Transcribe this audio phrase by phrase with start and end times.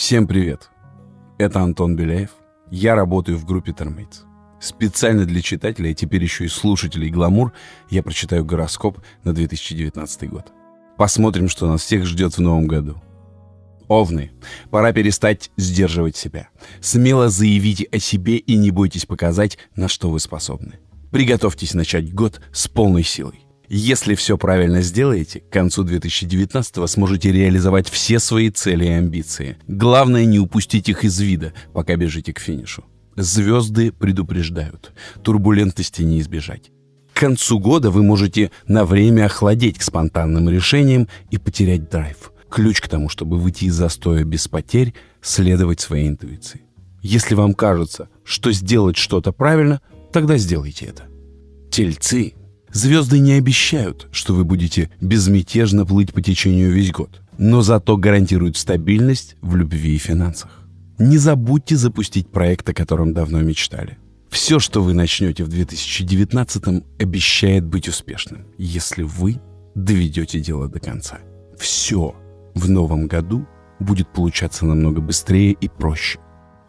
[0.00, 0.70] Всем привет!
[1.36, 2.30] Это Антон Беляев.
[2.70, 4.22] Я работаю в группе Термейтс.
[4.58, 7.52] Специально для читателей, а теперь еще и слушателей «Гламур»
[7.90, 10.54] я прочитаю гороскоп на 2019 год.
[10.96, 12.96] Посмотрим, что нас всех ждет в новом году.
[13.88, 14.32] Овны,
[14.70, 16.48] пора перестать сдерживать себя.
[16.80, 20.78] Смело заявите о себе и не бойтесь показать, на что вы способны.
[21.10, 23.49] Приготовьтесь начать год с полной силой.
[23.72, 29.58] Если все правильно сделаете, к концу 2019 сможете реализовать все свои цели и амбиции.
[29.68, 32.84] Главное не упустить их из вида, пока бежите к финишу.
[33.14, 34.90] Звезды предупреждают,
[35.22, 36.72] турбулентности не избежать.
[37.14, 42.32] К концу года вы можете на время охладеть к спонтанным решениям и потерять драйв.
[42.50, 46.62] Ключ к тому, чтобы выйти из застоя без потерь, следовать своей интуиции.
[47.02, 49.80] Если вам кажется, что сделать что-то правильно,
[50.12, 51.04] тогда сделайте это.
[51.70, 52.34] Тельцы.
[52.72, 58.56] Звезды не обещают, что вы будете безмятежно плыть по течению весь год, но зато гарантируют
[58.56, 60.50] стабильность в любви и финансах.
[60.98, 63.98] Не забудьте запустить проект, о котором давно мечтали.
[64.28, 69.40] Все, что вы начнете в 2019 обещает быть успешным, если вы
[69.74, 71.18] доведете дело до конца.
[71.58, 72.14] Все
[72.54, 73.46] в новом году
[73.80, 76.20] будет получаться намного быстрее и проще.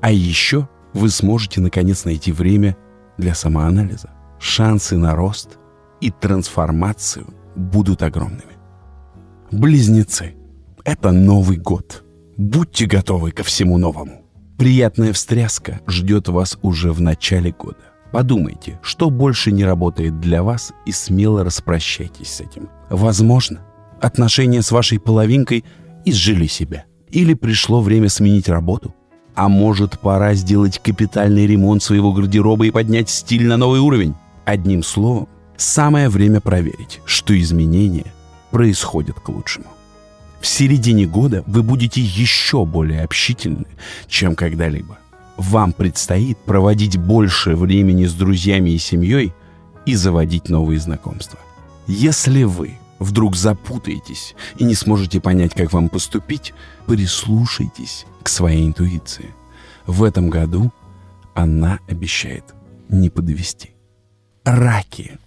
[0.00, 2.76] А еще вы сможете наконец найти время
[3.18, 4.10] для самоанализа.
[4.38, 5.58] Шансы на рост
[6.02, 8.58] и трансформацию будут огромными.
[9.52, 10.34] Близнецы.
[10.84, 12.02] Это Новый год.
[12.36, 14.22] Будьте готовы ко всему новому.
[14.58, 17.78] Приятная встряска ждет вас уже в начале года.
[18.10, 22.68] Подумайте, что больше не работает для вас и смело распрощайтесь с этим.
[22.90, 23.60] Возможно,
[24.00, 25.64] отношения с вашей половинкой
[26.04, 26.84] изжили себя.
[27.10, 28.92] Или пришло время сменить работу.
[29.36, 34.14] А может, пора сделать капитальный ремонт своего гардероба и поднять стиль на новый уровень.
[34.44, 38.12] Одним словом, самое время проверить, что изменения
[38.50, 39.66] происходят к лучшему.
[40.40, 43.66] В середине года вы будете еще более общительны,
[44.08, 44.98] чем когда-либо.
[45.36, 49.32] Вам предстоит проводить больше времени с друзьями и семьей
[49.86, 51.38] и заводить новые знакомства.
[51.86, 56.54] Если вы вдруг запутаетесь и не сможете понять, как вам поступить,
[56.86, 59.34] прислушайтесь к своей интуиции.
[59.86, 60.72] В этом году
[61.34, 62.44] она обещает
[62.88, 63.70] не подвести.
[64.44, 65.18] Раки.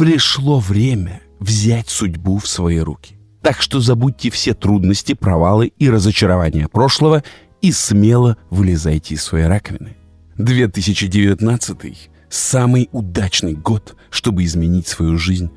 [0.00, 3.18] Пришло время взять судьбу в свои руки.
[3.42, 7.22] Так что забудьте все трудности, провалы и разочарования прошлого
[7.60, 9.98] и смело вылезайте из своей раковины.
[10.38, 15.50] 2019– самый удачный год, чтобы изменить свою жизнь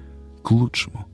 [0.44, 1.08] к лучшему.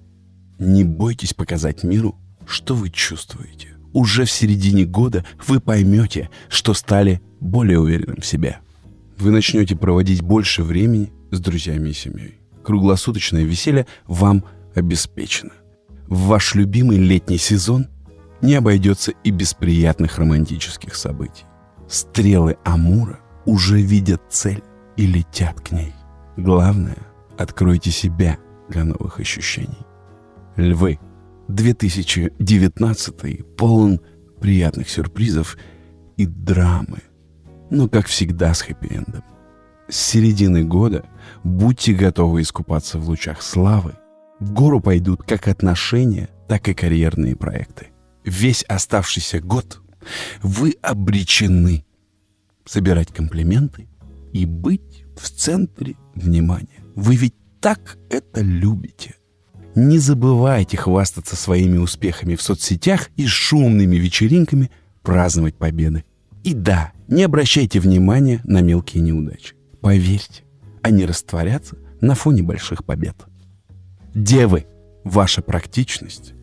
[0.58, 2.16] Не бойтесь показать миру,
[2.48, 3.76] что вы чувствуете.
[3.94, 8.58] Уже в середине года вы поймете, что стали более уверенным в себе.
[9.20, 12.40] Вы начнете проводить больше времени с друзьями и семьей.
[12.70, 14.44] Круглосуточное веселье вам
[14.76, 15.54] обеспечено.
[16.06, 17.88] Ваш любимый летний сезон
[18.44, 21.46] не обойдется и без приятных романтических событий.
[21.88, 24.62] Стрелы Амура уже видят цель
[24.98, 25.96] и летят к ней.
[26.38, 27.00] Главное,
[27.40, 28.38] откройте себя
[28.68, 29.88] для новых ощущений.
[30.56, 31.00] Львы.
[31.48, 34.00] 2019 полон
[34.40, 35.58] приятных сюрпризов
[36.18, 37.00] и драмы,
[37.72, 39.24] но, как всегда, с хэппи-эндом.
[39.90, 41.04] С середины года
[41.44, 43.94] будьте готовы искупаться в лучах славы.
[44.40, 47.88] В гору пойдут как отношения, так и карьерные проекты.
[48.24, 49.82] Весь оставшийся год
[50.44, 51.86] вы обречены
[52.66, 53.88] собирать комплименты
[54.32, 56.84] и быть в центре внимания.
[56.96, 59.16] Вы ведь так это любите.
[59.74, 64.70] Не забывайте хвастаться своими успехами в соцсетях и шумными вечеринками
[65.02, 66.04] праздновать победы.
[66.44, 69.59] И да, не обращайте внимания на мелкие неудачи.
[69.82, 70.44] Поверьте,
[70.82, 73.16] они растворятся на фоне больших побед.
[74.14, 74.66] Девы,
[75.04, 76.34] ваша практичность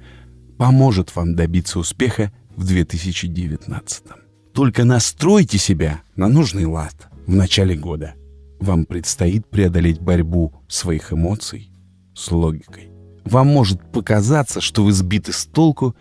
[0.59, 4.05] поможет вам добиться успеха в 2019.
[4.53, 8.15] Только настройте себя на нужный лад в начале года.
[8.59, 11.71] Вам предстоит преодолеть борьбу своих эмоций
[12.15, 12.91] с логикой.
[13.25, 15.95] Вам может показаться, что вы сбиты с толку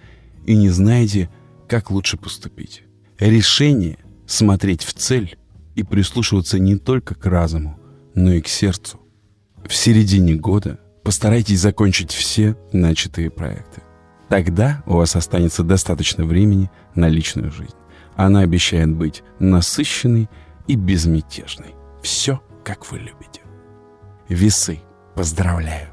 [0.46, 1.30] и не знаете,
[1.68, 2.84] как лучше поступить.
[3.20, 5.38] Решение смотреть в цель
[5.76, 7.80] и прислушиваться не только к разуму,
[8.14, 9.00] но и к сердцу.
[9.68, 13.82] В середине года постарайтесь закончить все начатые проекты.
[14.30, 17.76] Тогда у вас останется достаточно времени на личную жизнь.
[18.16, 20.30] Она обещает быть насыщенной
[20.68, 21.76] и безмятежной.
[22.02, 23.42] Все, как вы любите.
[24.30, 24.80] Весы.
[25.16, 25.90] Поздравляю!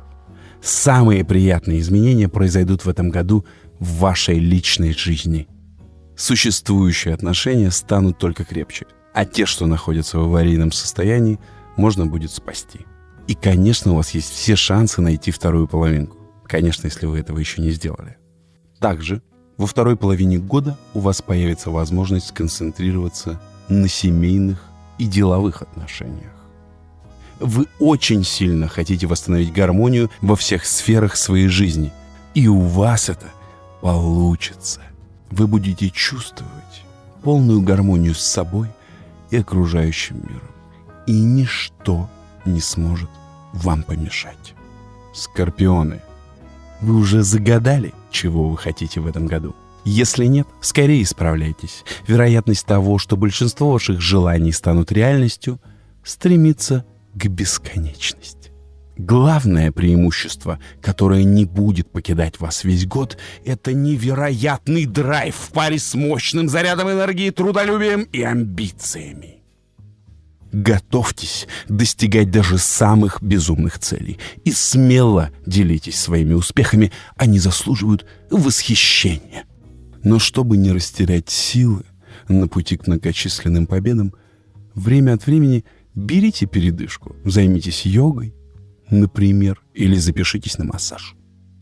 [0.61, 3.45] Самые приятные изменения произойдут в этом году
[3.79, 5.49] в вашей личной жизни.
[6.17, 11.39] Существующие отношения станут только крепче, а те, что находятся в аварийном состоянии,
[11.77, 12.81] можно будет спасти.
[13.27, 16.17] И, конечно, у вас есть все шансы найти вторую половинку.
[16.45, 18.17] Конечно, если вы этого еще не сделали.
[18.81, 19.23] Также
[19.59, 24.63] Во второй половине года у вас появится возможность сконцентрироваться на семейных
[24.99, 26.33] и деловых отношениях.
[27.39, 31.93] Вы очень сильно хотите восстановить гармонию во всех сферах своей жизни,
[32.35, 33.27] и у вас это
[33.81, 34.81] получится.
[35.31, 36.83] Вы будете чувствовать
[37.23, 38.69] полную гармонию с собой
[39.33, 40.51] и окружающим миром,
[41.07, 42.09] и ничто
[42.45, 43.11] не сможет
[43.53, 44.55] вам помешать.
[45.15, 46.01] Скорпионы,
[46.81, 49.55] вы уже загадали, чего вы хотите в этом году?
[49.85, 51.85] Если нет, скорее исправляйтесь.
[52.07, 55.61] Вероятность того, что большинство ваших желаний станут реальностью,
[56.05, 56.85] стремится
[57.15, 58.42] к бесконечности.
[59.05, 65.95] Главное преимущество, которое не будет покидать вас весь год, это невероятный драйв в паре с
[65.95, 69.43] мощным зарядом энергии, трудолюбием и амбициями.
[70.53, 79.47] Готовьтесь достигать даже самых безумных целей и смело делитесь своими успехами, они заслуживают восхищения.
[80.05, 81.83] Но чтобы не растерять силы
[82.29, 84.15] на пути к многочисленным победам,
[84.77, 88.33] время от времени берите передышку, займитесь йогой,
[88.91, 91.15] например, или запишитесь на массаж.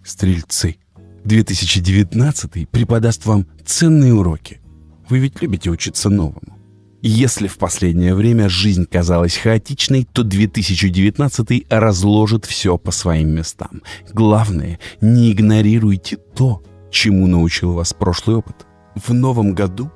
[0.04, 0.76] Стрельцы,
[1.24, 4.60] 2019 преподаст вам ценные уроки.
[5.08, 6.56] Вы ведь любите учиться новому.
[7.02, 13.82] Если в последнее время жизнь казалась хаотичной, то 2019 разложит все по своим местам.
[14.12, 18.66] Главное, не игнорируйте то, чему научил вас прошлый опыт.
[18.94, 19.90] В новом году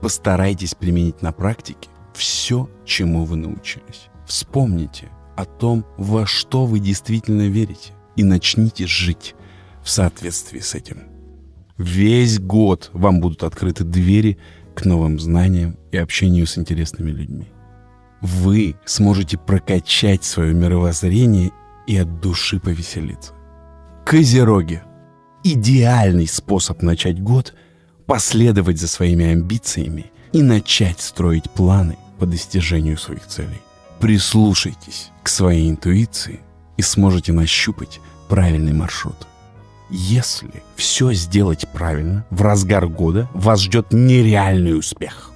[0.00, 4.08] постарайтесь применить на практике все, чему вы научились.
[4.26, 9.34] Вспомните о том, во что вы действительно верите, и начните жить
[9.82, 11.02] в соответствии с этим.
[11.76, 14.38] Весь год вам будут открыты двери
[14.74, 17.48] к новым знаниям и общению с интересными людьми.
[18.20, 21.50] Вы сможете прокачать свое мировоззрение
[21.86, 23.32] и от души повеселиться.
[24.06, 24.82] Козероги–
[25.44, 27.54] идеальный способ начать год,
[28.06, 33.60] последовать за своими амбициями и начать строить планы по достижению своих целей.
[34.00, 36.40] Прислушайтесь к своей интуиции
[36.76, 39.26] и сможете нащупать правильный маршрут.
[39.90, 45.30] Если все сделать правильно, в разгар года вас ждет нереальный успех.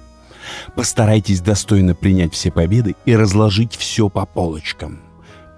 [0.75, 4.99] Постарайтесь достойно принять все победы и разложить все по полочкам,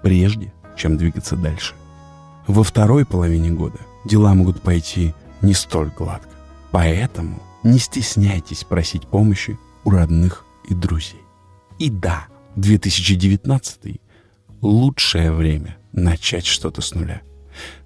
[0.02, 1.74] прежде чем двигаться дальше.
[2.46, 6.28] Во второй половине года дела могут пойти не столь гладко.
[6.70, 11.20] Поэтому не стесняйтесь просить помощи у родных и друзей.
[11.78, 12.26] И да,
[12.56, 14.00] 2019–
[14.60, 17.22] лучшее время начать что-то с нуля.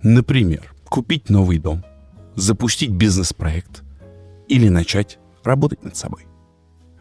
[0.03, 1.85] Например, купить новый дом,
[2.35, 3.83] запустить бизнес-проект
[4.49, 6.27] или начать работать над собой.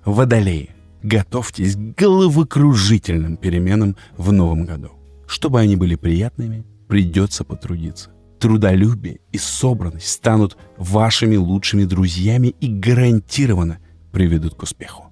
[0.03, 0.69] Водолеи,
[1.03, 4.91] готовьтесь к головокружительным переменам в новом году.
[5.27, 13.79] Чтобы они были приятными, придется потрудиться трудолюбие и собранность станут вашими лучшими друзьями и гарантированно
[14.11, 15.05] приведут к успеху.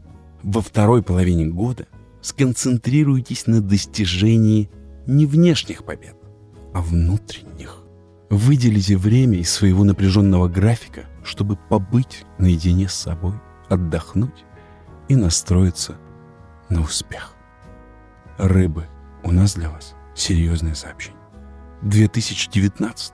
[0.44, 1.88] Во второй половине года
[2.24, 4.72] сконцентрируйтесь на достижении
[5.06, 6.16] не внешних побед,
[6.74, 7.84] а внутренних.
[8.30, 13.34] Выделите время из своего напряженного графика, чтобы побыть наедине с собой,
[13.70, 14.46] отдохнуть
[15.10, 15.98] и настроиться
[16.70, 17.36] на успех.
[18.38, 18.88] Рыбы,
[19.24, 21.22] у нас для вас серьезное сообщение.
[21.84, 23.14] 2019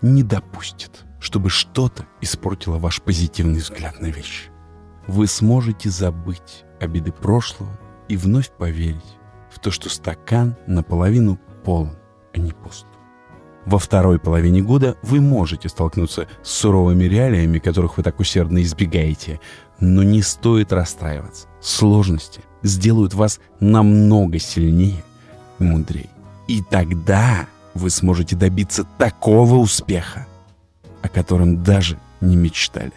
[0.00, 4.50] не допустит, чтобы что-то испортило ваш позитивный взгляд на вещи.
[5.08, 7.76] Вы сможете забыть обиды прошлого
[8.08, 9.16] и вновь поверить
[9.50, 11.96] в то, что стакан наполовину полон,
[12.34, 12.86] а не пуст.
[13.66, 19.40] Во второй половине года вы можете столкнуться с суровыми реалиями, которых вы так усердно избегаете,
[19.80, 21.48] но не стоит расстраиваться.
[21.60, 25.02] Сложности сделают вас намного сильнее
[25.58, 26.10] и мудрее.
[26.46, 30.26] И тогда вы сможете добиться такого успеха,
[31.00, 32.92] о котором даже не мечтали.